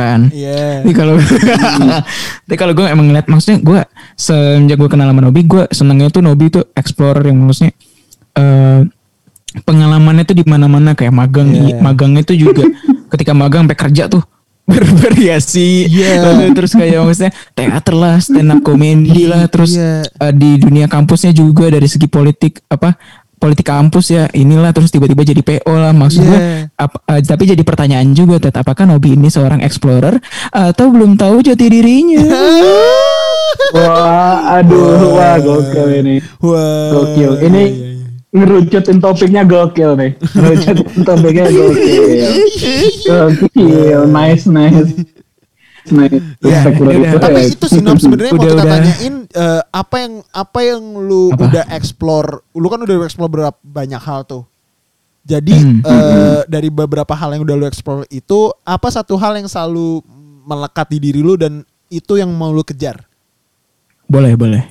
[0.02, 0.20] tektokan.
[0.34, 0.82] Iya.
[0.82, 1.14] Ini kalau
[2.46, 3.80] Tapi kalau gue emang ngeliat maksudnya gue
[4.18, 7.72] semenjak gue kenal sama Nobi gue senengnya tuh Nobi tuh explorer yang maksudnya
[8.32, 8.80] eh
[9.62, 11.76] pengalamannya tuh di mana-mana kayak magang Iya.
[11.78, 12.64] magangnya tuh juga
[13.12, 14.24] ketika magang sampai kerja tuh
[14.70, 16.10] bervariasi Iya.
[16.22, 20.02] Lalu terus kayak maksudnya teater lah stand up comedy lah terus Iya.
[20.08, 22.96] eh, di dunia kampusnya juga dari segi politik apa
[23.42, 26.70] politik kampus ya inilah terus tiba-tiba jadi PO lah maksud gue Iya.
[26.78, 31.42] ap- eh, tapi jadi pertanyaan juga Ted apakah Nobi ini seorang explorer atau belum tahu
[31.42, 32.22] jati dirinya
[33.72, 36.16] Wah, aduh, wah gokil ini.
[36.40, 36.92] Wah.
[36.92, 37.40] Gokil.
[37.40, 38.04] Ini iya, iya.
[38.32, 40.12] ngerucutin topiknya gokil nih.
[40.20, 42.04] Ngerucutin topiknya gokil.
[43.08, 44.92] Gokil, nice, nice.
[45.82, 46.14] Nice.
[46.38, 47.16] Ya, itu.
[47.18, 47.50] Tapi ya.
[47.50, 48.66] itu sih Nom sebenarnya mau kita udah.
[48.70, 51.42] tanyain eh, apa yang apa yang lu Apa?
[51.50, 52.46] udah explore.
[52.54, 54.46] Lu kan udah explore berapa banyak hal tuh.
[55.22, 55.82] Jadi Hmm.
[55.82, 60.02] eh, dari beberapa hal yang udah lu explore itu apa satu hal yang selalu
[60.42, 63.02] melekat di diri lu dan itu yang mau lu kejar?
[64.04, 64.62] boleh boleh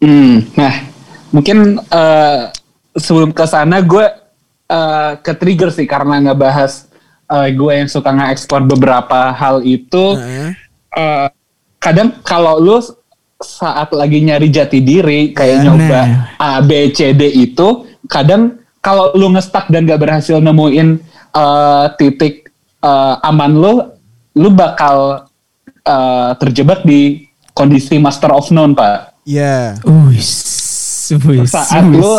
[0.00, 0.72] Hmm, nah,
[1.28, 2.40] mungkin eh,
[2.96, 4.06] sebelum ke sana gue
[4.66, 6.88] eh, ke trigger sih karena ngebahas
[7.30, 10.18] eh, gue yang suka nge-explore beberapa hal itu.
[10.18, 10.50] Heeh.
[10.90, 11.28] eh,
[11.78, 12.76] kadang kalau lu
[13.40, 15.64] saat lagi nyari jati diri kayak Nah.
[15.64, 16.00] nyoba
[16.36, 21.00] A B C D itu kadang kalau lu ngestak dan gak berhasil nemuin
[21.32, 23.74] eh, titik eh, aman lu
[24.36, 25.24] lu bakal
[25.80, 29.78] eh, terjebak di kondisi master of none pak Iya.
[29.84, 30.28] Uis,
[31.12, 31.96] uis, saat uis.
[31.96, 32.12] lu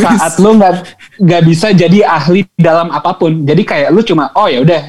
[0.00, 0.74] saat lu nggak
[1.16, 4.80] nggak bisa jadi ahli dalam apa pun jadi kayak lu cuma oh ya udah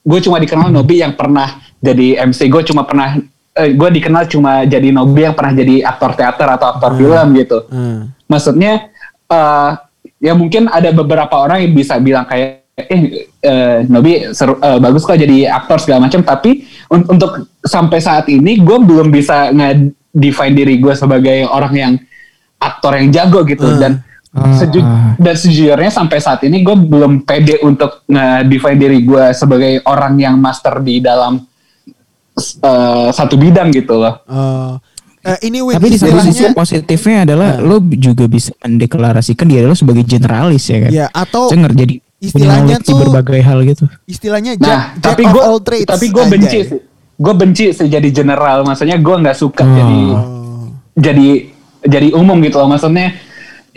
[0.00, 1.46] gue cuma dikenal Nobi yang pernah
[1.78, 3.14] jadi MC gue cuma pernah
[3.54, 8.10] gue dikenal cuma jadi Nobi yang pernah jadi aktor teater atau aktor film gitu Hmm.
[8.24, 8.90] maksudnya
[9.26, 9.70] eh,
[10.18, 13.02] ya mungkin ada beberapa orang yang bisa bilang kayak eh
[13.38, 18.26] eh, Nobi seru, eh, bagus kok jadi aktor segala macam tapi un- untuk sampai saat
[18.26, 21.92] ini gue belum bisa nge-define diri gue sebagai orang yang
[22.56, 23.78] aktor yang jago gitu Hmm.
[23.78, 23.92] dan.
[24.30, 24.84] Seju-
[25.16, 30.36] dan sejujurnya sampai saat ini gue belum pede untuk nge-define diri gue sebagai orang yang
[30.36, 31.40] master di dalam
[32.36, 34.14] eh, satu bidang gitu loh
[35.18, 37.66] Eh, eh, ini Tapi di satu sisi positifnya adalah Nah.
[37.66, 40.90] lo juga bisa mendeklarasikan diri lo sebagai generalis ya kan.
[40.90, 43.90] Ya, atau Cengar jadi istilahnya tuh- berbagai hal gitu.
[44.04, 45.88] istilahnya Nah, jack, jack tapi gue all trades.
[45.88, 46.78] tapi gue benci sih.
[47.14, 48.62] Gue benci sih jadi general.
[48.62, 49.74] Maksudnya gue nggak suka Oh.
[49.74, 50.00] jadi
[50.96, 51.28] jadi
[51.84, 52.68] jadi umum gitu loh.
[52.68, 53.18] Maksudnya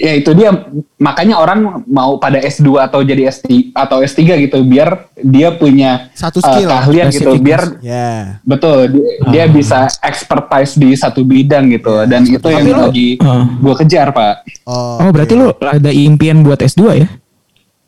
[0.02, 0.50] ya itu dia
[0.98, 6.38] makanya orang mau pada S2 atau jadi S3 atau S3 gitu biar dia punya Satu
[6.38, 6.68] uh, skill.
[6.68, 8.42] keahlian gitu biar Ya.
[8.42, 9.50] betul dia, dia Ah.
[9.50, 13.46] bisa expertise di satu bidang gitu dan itu yang Tapi lo- lagi Ah.
[13.48, 14.34] gue kejar pak
[14.66, 17.08] Oh, Oh, berarti lo ada impian buat S2 ya?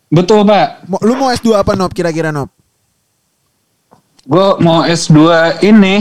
[0.07, 2.53] betul pak Mau- lu mau S2 apa Nob kira-kira Nob?
[4.23, 5.17] gue mau S2
[5.61, 5.99] ini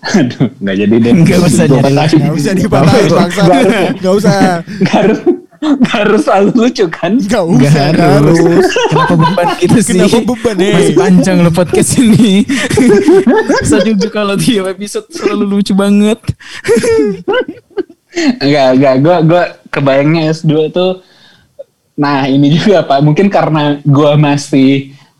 [0.00, 1.84] aduh nggak jadi deh Nggak usah Gua jadi.
[1.84, 2.18] patahin.
[2.20, 3.42] Gak usah dipatahin bangsa.
[4.00, 4.38] Gak usah.
[4.80, 5.18] Gak harus
[5.60, 7.84] gak harus selalu lucu kan Gak Gak usah.
[7.92, 8.64] nggak harus.
[8.88, 9.92] Kenapa beban gitu sih?
[9.92, 10.72] Kenapa beban, eh?
[10.72, 12.48] Masih panjang lo podcast ini.
[13.60, 16.16] Saya juga kalau tiap episode selalu lucu banget.
[18.40, 18.94] Enggak, enggak.
[18.98, 20.92] Gue gue kebayangnya S2 tuh
[21.94, 24.70] Nah ini juga Pak Mungkin karena gue masih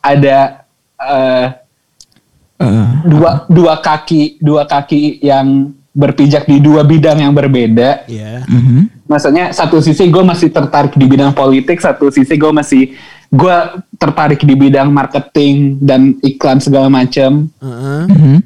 [0.01, 0.65] ada
[0.97, 1.47] eh,
[2.61, 8.05] Eh, dua dua kaki dua kaki yang berpijak di dua bidang yang berbeda.
[8.05, 8.45] Iya.
[8.45, 9.09] mhm.
[9.09, 12.95] Maksudnya satu sisi gue masih tertarik di bidang politik, satu sisi gue masih
[13.27, 13.57] gue
[13.97, 17.49] tertarik di bidang marketing dan iklan segala macam.
[17.59, 18.03] Heeh.
[18.07, 18.37] Mhm.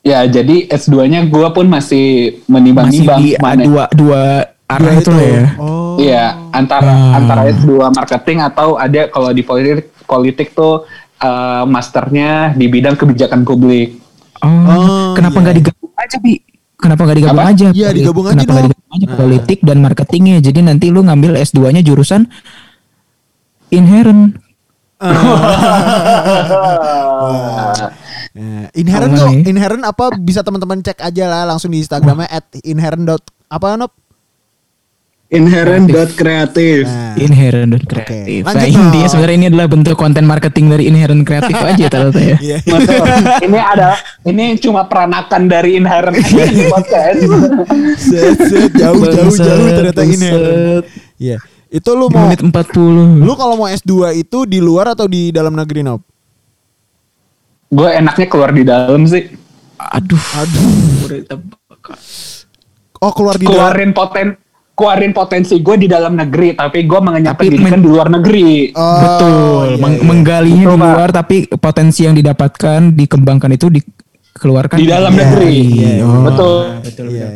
[0.00, 4.22] Ya jadi S2-nya gue pun masih Masih menimbang-nimbang di mana- dua dua
[4.64, 5.44] arah itu lah ya.
[5.58, 5.98] Oh.
[5.98, 7.18] Iya, antara Ah.
[7.18, 10.86] antara S2 marketing atau ada kalau di politik politik tuh
[11.20, 13.96] eh, masternya di bidang kebijakan publik.
[14.40, 15.42] Oh, Oh, kenapa iya.
[15.42, 16.34] nggak digabung aja bi?
[16.74, 17.50] Kenapa nggak digabung Apa?
[17.50, 17.66] aja?
[17.70, 18.70] Iya, digabung aja Kenapa nggak dong.
[18.70, 19.14] digabung aja Nah.
[19.14, 20.36] politik dan marketingnya?
[20.40, 22.22] Jadi nanti lu ngambil S2-nya jurusan
[23.68, 24.34] inherent.
[24.98, 25.12] Ah.
[28.30, 32.46] Nah, inherent Apa tuh, inherent apa bisa teman-teman cek aja lah langsung di Instagramnya at
[32.62, 33.90] inherent dot apa Nop?
[35.30, 36.90] Inherent.kreatif.
[36.90, 38.42] Nah, Inherent dan kreatif.
[38.42, 42.36] Oke, Nah, intinya sebenarnya ini adalah bentuk konten marketing dari inherent kreatif aja ternyata ya.
[42.42, 42.58] iya.
[43.38, 43.94] Ini ada
[44.26, 47.22] ini cuma peranakan dari inherent aja di podcast.
[47.94, 50.82] set, set, jauh jauh jauh ternyata inherent.
[51.14, 51.38] Iya.
[51.70, 53.22] Itu lu mau Menit 40.
[53.22, 56.02] lu kalau mau S2 itu di luar atau di dalam negeri Nop?
[57.70, 59.30] Gue enaknya keluar di dalam sih.
[59.78, 60.18] Aduh.
[60.18, 60.66] Aduh.
[62.98, 63.54] Oh, keluar di dalam.
[63.54, 64.34] Keluarin poten
[64.80, 68.72] keluarin potensi gue di dalam negeri, tapi gue mengenyam pendidikan men- di luar negeri.
[68.72, 69.28] Oh, Betul.
[69.68, 70.06] iya, Meng- iya.
[70.08, 70.88] Menggalinya Betul, di Pak.
[70.90, 75.52] luar tapi potensi yang didapatkan dikembangkan itu dikeluarkan Di dalam Iya, negeri.
[75.68, 76.02] iya, iya.
[76.02, 76.24] Oh.
[76.24, 76.56] Betul.
[76.56, 77.04] Iya, iya, Betul.
[77.12, 77.26] iya,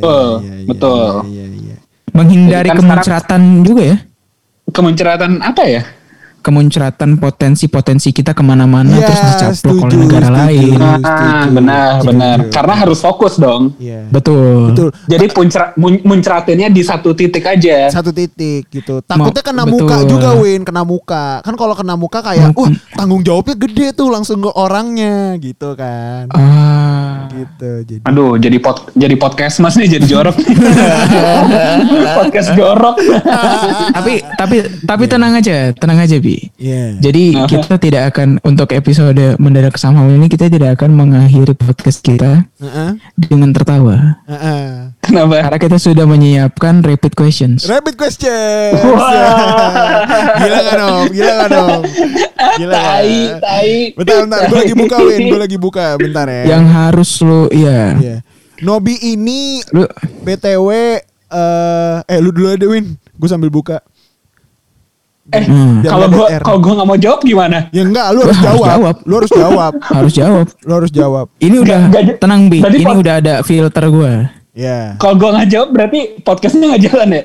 [0.56, 1.04] iya, Betul.
[1.28, 1.74] Iya, iya.
[2.10, 3.96] Menghindari Jadi kan kemunceratan juga ya.
[4.66, 5.82] Kemunceratan apa ya?
[6.44, 10.36] Kemunceratan potensi-potensi kita ke mana-mana Iya, terus dicaplok oleh negara setuju.
[10.44, 10.76] lain.
[10.76, 11.54] Ah, setuju.
[11.56, 12.08] benar, Setuju.
[12.12, 12.36] benar.
[12.52, 13.62] Karena harus fokus dong.
[13.80, 14.00] Iya.
[14.12, 14.60] Betul.
[14.68, 14.88] Betul.
[15.08, 17.88] Jadi puncer, mun, muncratinnya di satu titik aja.
[17.88, 19.00] Satu titik gitu.
[19.00, 19.88] Takutnya kena betul.
[19.88, 21.40] muka juga Win, kena muka.
[21.40, 26.28] Kan kalau kena muka kayak, wah tanggung jawabnya gede tuh langsung ke orangnya gitu kan.
[26.28, 26.83] Ah.
[27.34, 27.70] Gitu.
[27.84, 30.36] Jadi Aduh, jadi pod, jadi podcast mas nih jadi jorok.
[32.18, 32.96] podcast jorok.
[33.96, 36.38] tapi tapi tapi tenang aja, tenang aja bi.
[36.56, 37.02] Iya.
[37.02, 42.46] Jadi kita tidak akan untuk episode mendadak sama ini kita tidak akan mengakhiri podcast kita
[42.64, 42.90] Heeh.
[43.20, 44.16] dengan tertawa.
[44.24, 44.96] Heeh.
[45.04, 45.34] Kenapa?
[45.44, 47.68] Karena kita sudah menyiapkan rapid questions.
[47.68, 48.72] Rapid question.
[48.96, 50.00] Wah.
[50.40, 51.04] Gila gak dong?
[51.12, 51.80] Gila gak dong?
[52.60, 52.72] Gila?
[52.72, 53.72] Tai, tai.
[53.92, 54.40] Bentar, bentar.
[54.48, 55.20] Gue lagi buka Win.
[55.28, 55.84] Gue lagi buka.
[56.00, 56.42] Bentar ya.
[56.56, 57.80] Yang harus lu ya.
[58.00, 58.16] Iya.
[58.64, 59.84] Nobi ini Lu
[60.24, 62.96] BTW eh eh lu dulu aja Win.
[63.14, 63.84] Gue sambil buka.
[65.26, 65.80] Eh, Hmm.
[65.80, 67.58] Kalau gua kalau gua nggak mau jawab gimana?
[67.70, 68.68] Ya enggak, lu harus Harus jawab.
[68.68, 68.94] jawab.
[69.00, 69.72] Lu harus jawab.
[69.96, 70.46] harus jawab.
[70.60, 71.26] Lu harus jawab.
[71.38, 72.58] Ini udah Nggak- nggak- tenang bi.
[72.60, 74.12] Ini udah ada filter gua.
[74.52, 74.94] Ya.
[74.96, 77.22] Kalau gua nggak jawab berarti podcastnya nggak jalan ya?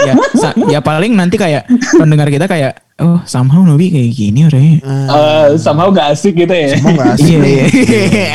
[0.00, 4.78] ya, sa- ya paling nanti kayak pendengar kita kayak oh somehow Nobi kayak gini orangnya.
[4.80, 6.80] Eh, somehow gak asik gitu ya.
[6.80, 7.34] Mau nggak asik?
[7.34, 7.64] Iya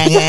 [0.05, 0.27] iya.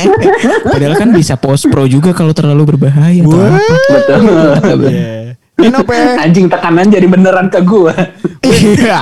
[0.64, 3.50] Padahal kan bisa post pro juga kalau terlalu berbahaya atau Wah.
[3.50, 3.74] apa.
[3.92, 4.78] Betul.
[4.88, 5.25] Iya.
[5.56, 6.06] Ini apa ya?
[6.28, 7.96] Anjing tekanan jadi beneran ke gua.
[8.44, 9.00] Iya.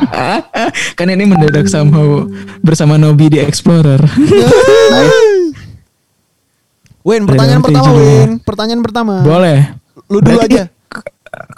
[0.99, 2.31] kan ini mendadak somehow
[2.63, 3.99] bersama Nobi di Explorer.
[7.05, 7.91] Win, pertanyaan Nanti pertama.
[8.01, 8.31] Win.
[8.41, 9.15] Pertanyaan pertama.
[9.21, 9.77] Boleh.
[10.09, 10.65] Lu dulu Berarti aja.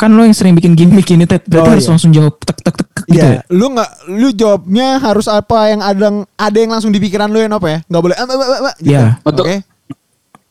[0.00, 1.44] Kan lo yang sering bikin gimmick ini, Ted.
[1.46, 1.92] Berarti Oh, harus iya.
[1.94, 3.22] langsung jawab tek tek tek gitu.
[3.22, 3.40] Iya, ya?
[3.54, 7.54] lu nggak, lu jawabnya harus apa yang ada ada yang langsung di pikiran lu yang
[7.54, 7.78] apa ya?
[7.86, 8.90] Nggak boleh, ah, ah, ah, gitu.
[8.90, 9.04] Iya.
[9.22, 9.44] Betul.
[9.46, 9.56] Oke.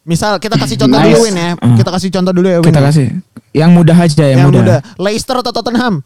[0.06, 1.18] Misal kita kasih contoh Nice.
[1.18, 1.50] dulu Win ya.
[1.58, 1.76] Hmm.
[1.76, 2.68] Kita kasih contoh dulu ya Win.
[2.70, 2.86] Kita ya.
[2.88, 3.06] kasih
[3.56, 4.62] yang mudah aja, yang, yang mudah.
[4.62, 4.80] mudah.
[5.02, 6.06] Leicester atau Tottenham?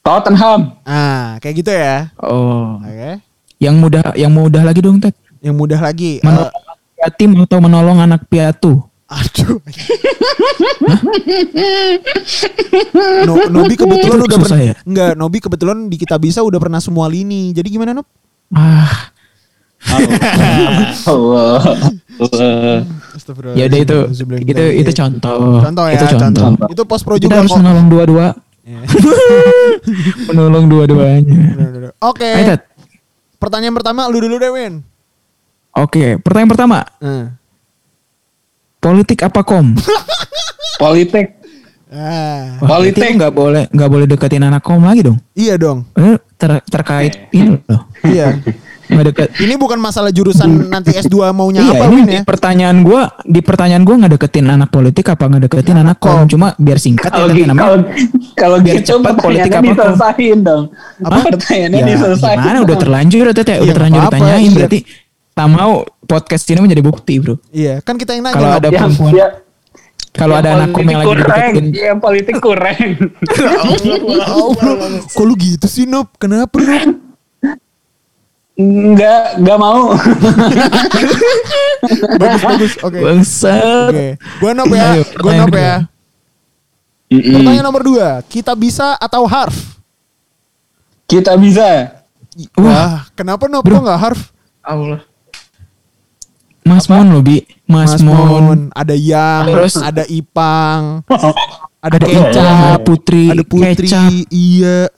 [0.00, 0.60] Tottenham.
[0.88, 2.08] Ah, kayak gitu ya.
[2.16, 2.80] Oh.
[2.80, 3.20] Oke.
[3.60, 5.12] Yang mudah, yang mudah lagi dong, Ted.
[5.44, 6.22] Yang mudah lagi.
[6.24, 8.88] Menolong eh, yatim atau menolong anak piatu?
[9.08, 9.56] aduh.
[13.24, 14.74] no, Nobi kebetulan udah pernah ya?
[14.84, 17.56] Enggak, Nobi kebetulan di kita bisa udah pernah semua lini.
[17.56, 18.04] Jadi gimana, Nob?
[18.52, 19.07] Ah,
[21.12, 21.58] Allah.
[23.54, 23.96] ya udah itu,
[24.44, 25.62] itu itu contoh.
[25.62, 26.42] Contoh ya, itu contoh.
[26.44, 26.68] contoh.
[26.68, 27.58] Itu post pro Kita juga harus kok.
[27.58, 28.26] menolong dua-dua.
[28.64, 28.80] Iya.
[30.28, 31.40] menolong dua-duanya.
[32.00, 32.28] Oke.
[32.28, 32.60] Ted.
[33.38, 34.82] Pertanyaan pertama lu dulu deh, Win.
[35.72, 36.78] Oke, pertanyaan pertama.
[36.98, 37.38] Hmm.
[38.78, 39.74] Politik apa kom?
[40.82, 41.38] Politik.
[41.88, 43.16] Ah, Wah, Politik.
[43.16, 45.16] nggak boleh nggak boleh deketin anak kom lagi dong.
[45.32, 45.88] iya dong.
[45.96, 47.88] Eh, ter- terkait ini loh.
[48.04, 48.36] Iya.
[48.88, 49.28] Nggak deket.
[49.38, 52.22] Ini bukan masalah jurusan nanti S2 maunya Iya, apa, ini Win ya?
[52.24, 56.24] pertanyaan gua, di pertanyaan gua nggak deketin anak politik apa nggak deketin anak kom?
[56.24, 57.76] Cuma biar singkat ya Kalau kalau
[58.32, 59.68] kalau Biar gitu cepat politik apa, Kom?
[59.68, 60.62] diselesain dong.
[61.04, 61.16] Apa?
[61.28, 62.36] Pertanyaannya Ya, diselesain.
[62.40, 64.56] gimana udah terlanjur udah Tete, Ya, udah terlanjur apa-apa, ditanyain iya.
[64.56, 64.78] berarti
[65.36, 65.72] tak mau
[66.02, 67.34] podcast ini menjadi bukti, Bro.
[67.52, 68.34] Iya, kan kita yang nanya.
[68.34, 69.28] Kalau ada Yang, perempuan, ya,
[70.10, 72.78] kalau ada anak kom yang lagi kurang, dideketin, yang politik kurang.
[73.30, 74.42] Bro.
[75.06, 76.10] Kok lu gitu sih, Nob?
[76.16, 77.07] Kenapa, Nob?
[78.58, 79.94] Enggak, enggak mau.
[82.18, 82.72] bagus, bagus.
[82.82, 82.98] Oke.
[82.98, 83.90] bangsat.
[83.94, 84.06] Oke.
[84.42, 84.88] Gua Nob ya.
[85.14, 85.60] Gua kedua.
[85.62, 85.76] ya.
[87.08, 88.08] Pertanyaan nomor dua.
[88.26, 89.78] Kita bisa atau harf?
[91.06, 92.02] Kita bisa.
[92.58, 93.62] Wah, kenapa Nob?
[93.62, 94.34] Kok nggak harf?
[94.60, 95.06] Allah.
[96.68, 97.40] Mas Mon loh, Bi.
[97.64, 98.68] Mas, Mon.
[98.76, 101.00] Ada yang, Terus- ada Ipang,
[101.86, 104.10] ada Ada Kecap, Putri, ada Putri, Kecap.
[104.28, 104.92] iya.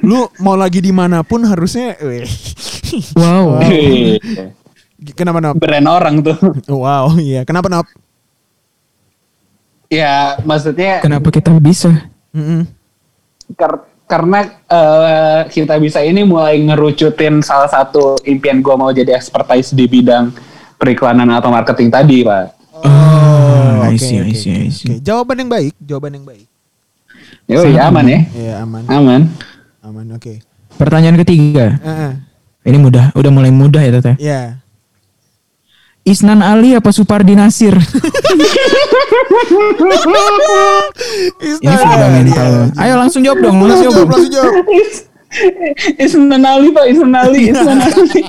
[0.00, 2.24] Lu mau lagi di mana pun harusnya, weh.
[3.14, 3.60] Wow.
[3.62, 4.18] Hei,
[5.18, 5.56] Kenapa Nob?
[5.56, 6.36] Brand orang tuh.
[6.68, 7.44] Wow, iya.
[7.44, 7.88] Kenapa Nob?
[9.88, 11.90] Ya, maksudnya Kenapa kita bisa?
[12.30, 12.62] Mm-mm.
[13.58, 19.70] kar- karena eh, kita bisa ini mulai ngerucutin salah satu impian gue mau jadi expertise
[19.70, 20.34] di bidang
[20.74, 22.44] periklanan atau marketing tadi, Pak.
[22.74, 24.66] Oh, I I see, I oke, see.
[24.66, 24.98] oke.
[24.98, 26.49] Jawaban yang baik, jawaban yang baik.
[27.50, 28.18] Yo, ya aman ya.
[28.30, 29.20] Iya aman, Aman.
[29.82, 30.06] aman.
[30.14, 30.38] Oke.
[30.78, 31.74] Pertanyaan ketiga.
[31.76, 32.12] Heeh.
[32.62, 34.14] Ini mudah, udah mulai mudah ya teteh.
[34.16, 34.62] Ya.
[36.00, 37.74] Isnan Ali apa Supardi Nasir?
[41.60, 42.52] Ini fundamental.
[42.76, 44.08] Ayo langsung jawab dong, langsung Langsung jawab.
[44.08, 44.64] langsung jawab.
[45.96, 46.84] Isnan Ali, Pak.
[46.86, 47.40] Isnan Ali.
[47.50, 48.22] Isnan Ali.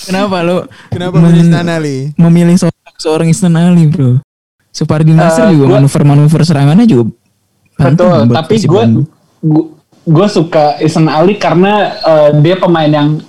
[0.00, 0.56] Kenapa lo?
[0.88, 1.96] Kenapa men- memilih Isnan Ali?
[2.14, 4.20] Memilih seorang, seorang Isnan Ali, bro.
[4.70, 7.10] Supardi Nasir Eh, juga manuver-manuver serangannya juga.
[7.78, 8.82] Betul, buat tapi gue
[10.04, 13.22] gue suka Isnan Ali karena eh, dia pemain yang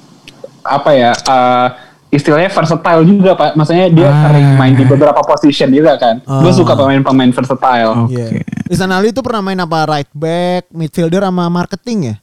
[0.62, 1.68] apa ya eh,
[2.10, 3.54] istilahnya versatile juga pak.
[3.54, 4.26] Maksudnya dia Ah.
[4.26, 6.18] sering main di beberapa position juga kan.
[6.20, 6.56] Gue Ah.
[6.56, 7.94] suka pemain-pemain versatile.
[8.04, 8.16] Oke.
[8.16, 8.42] Iya.
[8.68, 9.86] Isnan Ali itu pernah main apa?
[9.88, 12.16] Right back, midfielder sama marketing ya?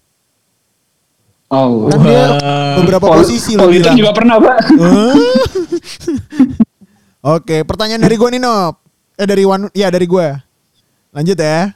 [1.46, 2.26] Oh, Kan dia
[2.74, 3.96] beberapa Pol- posisi lo politik bilang.
[3.96, 4.56] juga pernah pak.
[7.28, 8.74] Oke, pertanyaan dari gue nih Nop.
[9.14, 10.28] Eh dari Wan, ya dari gue.
[11.10, 11.70] Lanjut ya.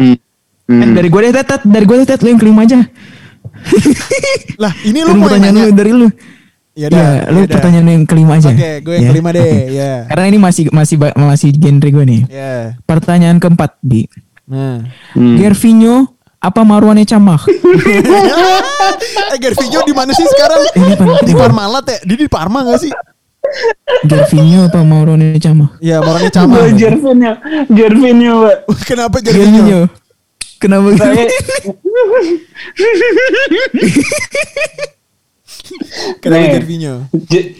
[0.00, 0.16] Hmm.
[0.80, 1.62] Eh, dari gue deh, Tet, Tet.
[1.62, 2.20] Dari gue deh, Tet.
[2.22, 2.80] Lu yang kelima aja.
[4.62, 5.68] Lah, ini lu mau yang pertanyaan nanya?
[5.68, 6.08] lu dari lu.
[6.72, 7.54] Ya Ya, lu ya dah.
[7.58, 8.48] pertanyaan yang kelima aja.
[8.48, 9.10] Oke, gue yang Ya.
[9.10, 9.50] kelima deh.
[9.68, 9.92] Ya.
[10.06, 12.22] Karena ini masih masih masih genre gue nih.
[12.30, 12.54] Ya.
[12.86, 14.06] Pertanyaan keempat, Bi.
[14.46, 14.86] Nah.
[15.12, 15.36] Hmm.
[15.36, 17.42] Gervinho apa Marwane Camah?
[19.34, 20.60] eh Gervinho di mana sih sekarang?
[20.72, 20.94] Ini.
[21.26, 21.98] Di Parmalat ya?
[22.06, 22.90] Dia di Parma gak sih?
[24.04, 25.76] Gervinho apa Marwane Camah?
[25.80, 26.60] Ya, orangnya sama.
[26.60, 27.32] Gue Jervinho,
[27.68, 28.56] Jervinho pak.
[28.86, 29.62] Kenapa Gervinho?
[29.64, 29.80] Gervinho.
[30.60, 30.88] Kenapa?
[30.94, 31.24] Saya
[36.20, 36.52] Kenapa Nih.
[36.60, 36.94] Gervinho?
[37.26, 37.56] J-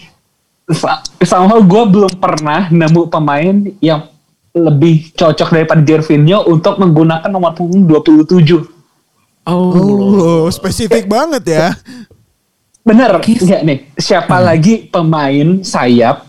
[0.70, 4.06] sa- somehow gue belum pernah nemu pemain yang
[4.50, 8.66] lebih cocok daripada Jervinho untuk menggunakan nomor punggung 27.
[9.46, 9.72] Oh.
[9.72, 11.66] Oh, spesifik banget ya.
[12.80, 13.78] Bener, enggak nih.
[13.96, 16.26] Siapa lagi pemain sayap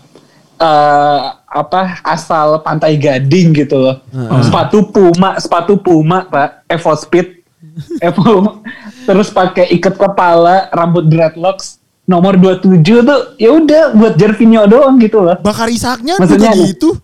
[0.62, 3.96] eh apa asal Pantai Gading gitu loh.
[4.40, 6.68] Sepatu Puma, sepatu Puma, Pak.
[6.70, 7.44] Evo Speed.
[8.04, 8.60] Evo
[9.08, 15.22] terus pakai ikat kepala, rambut dreadlocks nomor 27 tuh ya udah buat Jervinho doang gitu
[15.22, 15.38] loh.
[15.40, 16.98] Bakar Isaknya Maksudnya gitu.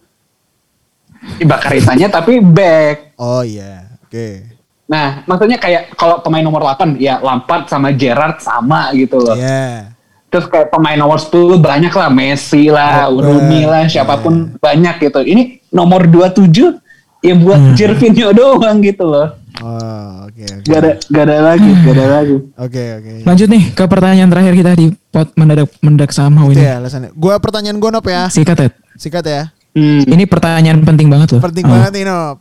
[1.42, 3.14] Bakar Isanya tapi back.
[3.18, 4.57] Oh iya, oke.
[4.88, 9.36] Nah, maksudnya kayak kalau pemain nomor 8 ya Lampard sama Gerrard sama gitu loh.
[9.36, 9.92] Iya.
[10.28, 13.68] Terus kayak pemain nomor 10 banyak lah Messi lah, Oh, Rooney iya.
[13.68, 15.20] lah, siapa pun banyak gitu.
[15.20, 16.80] Ini nomor 27
[17.20, 19.36] ya buat Jervinho doang gitu loh.
[19.58, 20.64] Oh, oke oke.
[20.64, 22.36] Gak ada gak ada lagi, gak ada lagi.
[22.64, 23.12] Oke oke.
[23.26, 26.62] Lanjut nih ke pertanyaan terakhir kita di pot mendadak mendadak sama ini.
[26.62, 27.10] ya alasannya.
[27.12, 28.30] Gua pertanyaan gue Nop ya.
[28.30, 28.72] Sikat Ted.
[28.94, 29.42] Sikat ya.
[29.74, 30.06] Hmm.
[30.06, 31.42] Ini pertanyaan penting banget loh.
[31.42, 31.74] Penting Oh.
[31.74, 32.36] banget nih Nop.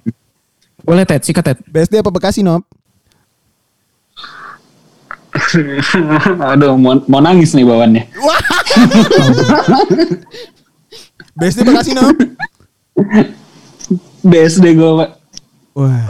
[0.88, 1.60] Boleh Ted, sikat Ted.
[1.68, 2.64] BSD apa Bekasi Nop?
[6.56, 8.08] Aduh, mau, mau nangis nih bawaannya.
[8.24, 8.40] Wah.
[11.44, 12.16] BSD Bekasi Nop.
[14.24, 15.10] BSD gue, Pak.
[15.76, 16.08] Wah.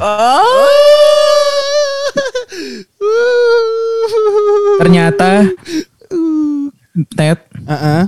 [4.78, 5.50] Ternyata
[7.18, 8.04] Ted, Heeh.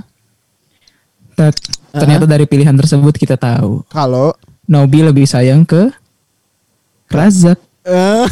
[1.34, 1.54] Ted,
[1.90, 4.34] ternyata dari pilihan tersebut kita tahu Kalau
[4.70, 5.90] Nobi lebih sayang ke
[7.10, 7.58] Razak.
[7.80, 8.24] eh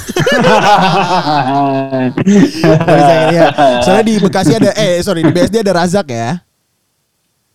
[3.33, 3.53] lihat.
[3.83, 6.39] Soalnya di Bekasi ada eh sorry di BSD ada Razak ya.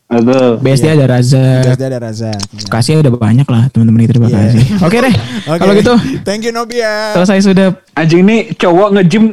[0.10, 0.60] Betul.
[0.60, 0.94] BSD Iya.
[0.96, 1.62] ada Razak.
[1.66, 2.38] BSD ada Razak.
[2.44, 2.62] Iya.
[2.66, 4.58] Bekasi udah banyak lah teman-teman kita di Bekasi.
[4.60, 4.78] Iya.
[4.88, 5.14] Oke deh.
[5.48, 5.60] Oke.
[5.60, 7.14] Kalau gitu Thank you Nobi ya.
[7.14, 9.24] selesai sudah Anjing nih cowok nge-gym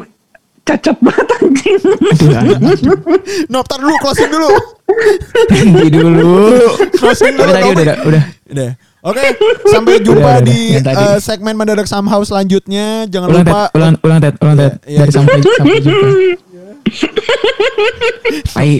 [0.62, 1.80] cacat banget anjing.
[3.48, 4.48] Nop tar dulu closing dulu.
[5.48, 6.32] Tinggi dulu.
[6.94, 7.50] Closing Tapi dulu.
[7.50, 7.82] tadi Nobi.
[7.82, 8.22] udah udah.
[8.48, 8.70] Udah.
[9.00, 9.32] Oke,
[9.72, 11.00] sampai jumpa Udah, udah, di yang tadi.
[11.00, 13.08] eh, segmen mendadak somehow selanjutnya.
[13.08, 14.72] Jangan Ulang lupa ulang ulang Ted, ulang Ted.
[14.84, 15.16] Iya, iya, Dari iya.
[15.16, 16.08] sampai sampai jumpa.
[18.52, 18.72] Pai.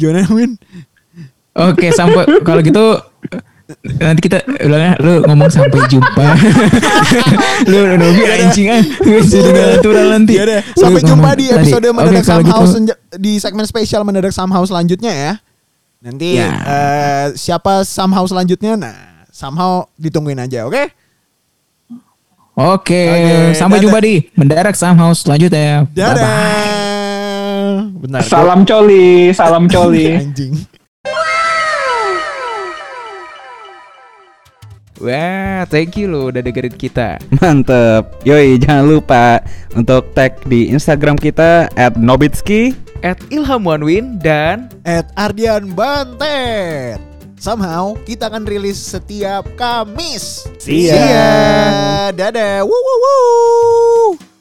[0.00, 0.56] gimana Win?
[1.52, 2.84] Oke, sampai kalau gitu
[4.00, 6.26] nanti kita ulangnya lu ngomong sampai jumpa.
[7.70, 8.80] lu Nobi anjing ah.
[8.80, 10.40] Gak natural nanti.
[10.40, 15.12] Ya sampai jumpa di episode mendadak kalau somehow gitu, di segmen spesial mendadak somehow selanjutnya
[15.12, 15.32] ya.
[16.02, 16.50] Nanti Ya.
[16.58, 18.74] eh, siapa somehow selanjutnya?
[18.74, 18.94] Nah,
[19.30, 20.90] somehow ditungguin aja, oke?
[22.52, 23.84] Oke, Oke, sampai dadah.
[23.86, 25.86] jumpa di mendadak somehow selanjutnya.
[25.88, 27.88] Dadah.
[27.96, 28.20] Benar.
[28.20, 30.12] Salam coli, salam coli.
[30.12, 30.52] anjing.
[35.02, 37.18] Wah, thank you lo udah dengerin kita.
[37.42, 38.22] Mantep.
[38.22, 39.42] Yoi, jangan lupa
[39.74, 41.66] untuk tag di Instagram kita
[41.98, 42.78] @nobitski.
[43.02, 47.02] At Ilham Wanwin dan At Ardian Bantet.
[47.42, 50.46] somehow kita akan rilis setiap Kamis.
[50.62, 50.94] See ya.
[50.94, 51.30] See ya.
[52.14, 52.62] Dadah.
[52.62, 54.31] Woo woo woo.